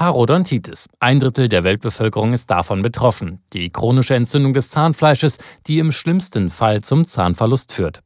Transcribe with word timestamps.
Parodontitis. 0.00 0.86
Ein 0.98 1.20
Drittel 1.20 1.50
der 1.50 1.62
Weltbevölkerung 1.62 2.32
ist 2.32 2.50
davon 2.50 2.80
betroffen. 2.80 3.42
Die 3.52 3.68
chronische 3.68 4.14
Entzündung 4.14 4.54
des 4.54 4.70
Zahnfleisches, 4.70 5.36
die 5.66 5.78
im 5.78 5.92
schlimmsten 5.92 6.48
Fall 6.48 6.80
zum 6.80 7.04
Zahnverlust 7.04 7.74
führt. 7.74 8.02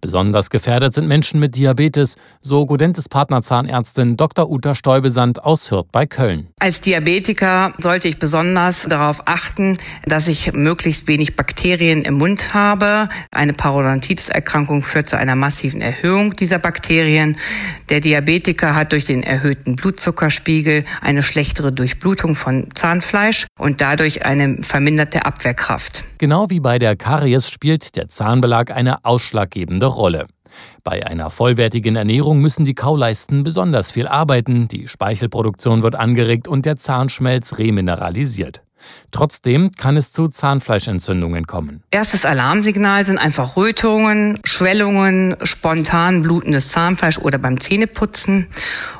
Besonders 0.00 0.50
gefährdet 0.50 0.94
sind 0.94 1.08
Menschen 1.08 1.40
mit 1.40 1.56
Diabetes, 1.56 2.16
so 2.40 2.66
Godentes 2.66 3.08
Partnerzahnärztin 3.08 4.16
Dr. 4.16 4.48
Uta 4.48 4.74
Stäubesand 4.74 5.42
aus 5.42 5.70
Hürth 5.70 5.88
bei 5.90 6.06
Köln. 6.06 6.48
Als 6.60 6.80
Diabetiker 6.80 7.72
sollte 7.78 8.08
ich 8.08 8.18
besonders 8.18 8.84
darauf 8.84 9.22
achten, 9.26 9.78
dass 10.04 10.28
ich 10.28 10.52
möglichst 10.52 11.08
wenig 11.08 11.34
Bakterien 11.34 12.02
im 12.02 12.14
Mund 12.14 12.54
habe. 12.54 13.08
Eine 13.32 13.54
Parodontitis-Erkrankung 13.54 14.82
führt 14.82 15.08
zu 15.08 15.18
einer 15.18 15.34
massiven 15.34 15.80
Erhöhung 15.80 16.32
dieser 16.34 16.58
Bakterien. 16.58 17.36
Der 17.88 18.00
Diabetiker 18.00 18.74
hat 18.74 18.92
durch 18.92 19.06
den 19.06 19.22
erhöhten 19.22 19.76
Blutzuckerspiegel 19.76 20.84
eine 21.00 21.22
schlechtere 21.22 21.72
Durchblutung 21.72 22.34
von 22.34 22.68
Zahnfleisch 22.74 23.46
und 23.58 23.80
dadurch 23.80 24.24
eine 24.24 24.58
verminderte 24.62 25.24
Abwehrkraft. 25.24 26.04
Genau 26.18 26.50
wie 26.50 26.60
bei 26.60 26.78
der 26.78 26.96
Karies 26.96 27.48
spielt 27.48 27.94
der 27.96 28.08
Zahnbelag 28.08 28.70
eine 28.70 29.04
ausschlaggebende 29.04 29.87
Rolle. 29.88 30.26
Bei 30.84 31.06
einer 31.06 31.30
vollwertigen 31.30 31.96
Ernährung 31.96 32.40
müssen 32.40 32.64
die 32.64 32.74
Kauleisten 32.74 33.44
besonders 33.44 33.90
viel 33.90 34.06
arbeiten, 34.06 34.68
die 34.68 34.88
Speichelproduktion 34.88 35.82
wird 35.82 35.94
angeregt 35.94 36.48
und 36.48 36.66
der 36.66 36.76
Zahnschmelz 36.76 37.58
remineralisiert. 37.58 38.62
Trotzdem 39.10 39.72
kann 39.72 39.96
es 39.96 40.12
zu 40.12 40.28
Zahnfleischentzündungen 40.28 41.46
kommen. 41.46 41.82
Erstes 41.90 42.24
Alarmsignal 42.24 43.06
sind 43.06 43.18
einfach 43.18 43.56
Rötungen, 43.56 44.38
Schwellungen, 44.44 45.36
spontan 45.42 46.22
blutendes 46.22 46.68
Zahnfleisch 46.68 47.18
oder 47.18 47.38
beim 47.38 47.58
Zähneputzen. 47.58 48.48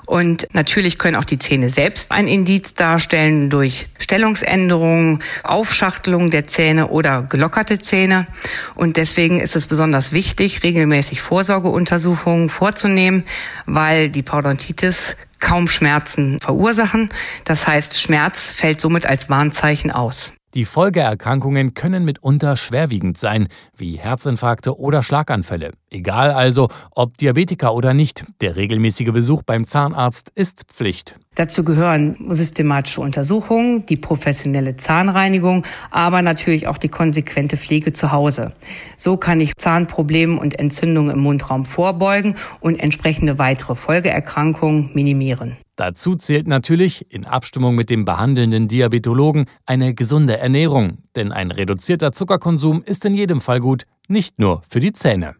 Und 0.06 0.48
natürlich 0.54 0.98
können 0.98 1.16
auch 1.16 1.26
die 1.26 1.38
Zähne 1.38 1.68
selbst 1.68 2.12
ein 2.12 2.28
Indiz 2.28 2.72
darstellen 2.72 3.50
durch 3.50 3.88
Stellungsänderungen, 3.98 5.22
Aufschachtelung 5.44 6.30
der 6.30 6.46
Zähne 6.46 6.88
oder 6.88 7.22
gelockerte 7.28 7.78
Zähne. 7.78 8.26
Und 8.74 8.96
deswegen 8.96 9.38
ist 9.38 9.54
es 9.54 9.66
besonders 9.66 10.12
wichtig, 10.12 10.62
regelmäßig 10.62 11.20
Vorsorgeuntersuchungen 11.20 12.48
vorzunehmen, 12.48 13.24
weil 13.66 14.08
die 14.08 14.22
Parodontitis 14.22 15.16
kaum 15.38 15.66
Schmerzen 15.68 16.38
verursachen. 16.40 17.10
Das 17.44 17.66
heißt, 17.66 18.00
Schmerz 18.00 18.50
fällt 18.50 18.80
somit 18.80 19.06
als 19.06 19.30
Warnzeichen 19.30 19.90
aus. 19.90 20.32
Die 20.54 20.64
Folgeerkrankungen 20.64 21.74
können 21.74 22.04
mitunter 22.04 22.56
schwerwiegend 22.56 23.18
sein, 23.18 23.48
wie 23.76 23.98
Herzinfarkte 23.98 24.78
oder 24.78 25.02
Schlaganfälle. 25.02 25.72
Egal 25.90 26.30
also, 26.30 26.68
ob 26.90 27.18
Diabetiker 27.18 27.74
oder 27.74 27.92
nicht, 27.92 28.24
der 28.40 28.56
regelmäßige 28.56 29.12
Besuch 29.12 29.42
beim 29.42 29.66
Zahnarzt 29.66 30.30
ist 30.34 30.64
Pflicht. 30.74 31.16
Dazu 31.38 31.62
gehören 31.62 32.16
systematische 32.30 33.00
Untersuchungen, 33.00 33.86
die 33.86 33.96
professionelle 33.96 34.74
Zahnreinigung, 34.74 35.64
aber 35.92 36.20
natürlich 36.20 36.66
auch 36.66 36.78
die 36.78 36.88
konsequente 36.88 37.56
Pflege 37.56 37.92
zu 37.92 38.10
Hause. 38.10 38.54
So 38.96 39.16
kann 39.16 39.38
ich 39.38 39.56
Zahnproblemen 39.56 40.36
und 40.36 40.58
Entzündungen 40.58 41.14
im 41.14 41.20
Mundraum 41.20 41.64
vorbeugen 41.64 42.34
und 42.58 42.80
entsprechende 42.80 43.38
weitere 43.38 43.76
Folgeerkrankungen 43.76 44.90
minimieren. 44.94 45.56
Dazu 45.76 46.16
zählt 46.16 46.48
natürlich, 46.48 47.06
in 47.14 47.24
Abstimmung 47.24 47.76
mit 47.76 47.88
dem 47.88 48.04
behandelnden 48.04 48.66
Diabetologen, 48.66 49.46
eine 49.64 49.94
gesunde 49.94 50.38
Ernährung. 50.38 50.98
Denn 51.14 51.30
ein 51.30 51.52
reduzierter 51.52 52.10
Zuckerkonsum 52.10 52.82
ist 52.82 53.04
in 53.04 53.14
jedem 53.14 53.40
Fall 53.40 53.60
gut, 53.60 53.84
nicht 54.08 54.40
nur 54.40 54.62
für 54.68 54.80
die 54.80 54.92
Zähne. 54.92 55.36